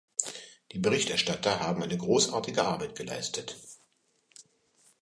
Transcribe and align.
Die 0.71 0.79
Berichterstatter 0.79 1.59
haben 1.59 1.83
eine 1.83 1.95
großartige 1.95 2.63
Arbeit 2.63 2.95
geleistet. 2.95 3.55